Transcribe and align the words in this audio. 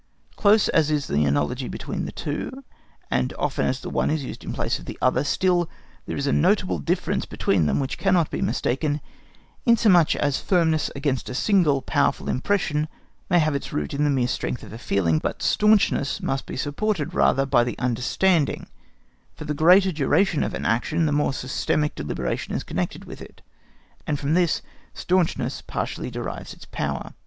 Close 0.35 0.67
as 0.69 0.89
is 0.89 1.05
the 1.05 1.25
analogy 1.25 1.67
between 1.67 2.05
the 2.05 2.11
two, 2.11 2.63
and 3.11 3.35
often 3.37 3.67
as 3.67 3.81
the 3.81 3.89
one 3.91 4.09
is 4.09 4.23
used 4.23 4.43
in 4.43 4.51
place 4.51 4.79
of 4.79 4.85
the 4.85 4.97
other, 4.99 5.23
still 5.23 5.69
there 6.07 6.17
is 6.17 6.25
a 6.25 6.33
notable 6.33 6.79
difference 6.79 7.23
between 7.25 7.67
them 7.67 7.79
which 7.79 7.99
cannot 7.99 8.31
be 8.31 8.41
mistaken, 8.41 8.99
inasmuch 9.63 10.15
as 10.15 10.41
firmness 10.41 10.89
against 10.95 11.29
a 11.29 11.35
single 11.35 11.83
powerful 11.83 12.27
impression 12.29 12.87
may 13.29 13.37
have 13.37 13.53
its 13.53 13.71
root 13.71 13.93
in 13.93 14.03
the 14.03 14.09
mere 14.09 14.27
strength 14.27 14.63
of 14.63 14.73
a 14.73 14.79
feeling, 14.79 15.19
but 15.19 15.43
staunchness 15.43 16.19
must 16.19 16.47
be 16.47 16.57
supported 16.57 17.13
rather 17.13 17.45
by 17.45 17.63
the 17.63 17.77
understanding, 17.77 18.65
for 19.35 19.45
the 19.45 19.53
greater 19.53 19.89
the 19.89 19.93
duration 19.93 20.41
of 20.41 20.55
an 20.55 20.65
action 20.65 21.05
the 21.05 21.11
more 21.11 21.31
systematic 21.31 21.93
deliberation 21.93 22.55
is 22.55 22.63
connected 22.63 23.05
with 23.05 23.21
it, 23.21 23.43
and 24.07 24.19
from 24.19 24.33
this 24.33 24.63
staunchness 24.95 25.61
partly 25.61 26.09
derives 26.09 26.55
its 26.55 26.65
power. 26.71 27.13